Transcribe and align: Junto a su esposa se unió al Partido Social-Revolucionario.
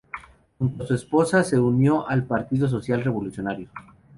Junto 0.57 0.83
a 0.83 0.87
su 0.87 0.95
esposa 0.95 1.43
se 1.43 1.59
unió 1.59 2.07
al 2.09 2.25
Partido 2.25 2.67
Social-Revolucionario. 2.67 3.69